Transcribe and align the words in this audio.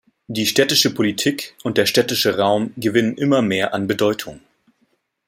Die 0.25 0.47
städtische 0.47 0.91
Politik 0.91 1.53
und 1.61 1.77
der 1.77 1.85
städtische 1.85 2.35
Raum 2.39 2.73
gewinnen 2.75 3.15
immer 3.19 3.43
mehr 3.43 3.75
an 3.75 3.85
Bedeutung. 3.85 4.39